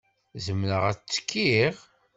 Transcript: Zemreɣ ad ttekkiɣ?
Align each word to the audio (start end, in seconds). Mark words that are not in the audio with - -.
Zemreɣ 0.45 0.83
ad 0.89 0.97
ttekkiɣ? 0.99 1.75